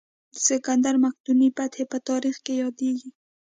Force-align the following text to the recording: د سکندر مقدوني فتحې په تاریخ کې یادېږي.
د 0.33 0.35
سکندر 0.49 0.95
مقدوني 1.05 1.49
فتحې 1.57 1.83
په 1.91 1.97
تاریخ 2.09 2.35
کې 2.45 2.53
یادېږي. 2.63 3.09